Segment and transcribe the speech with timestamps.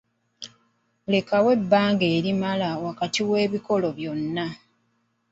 [1.11, 4.45] Lekawo ebbanga erimala wakati w'ebikolo byonna.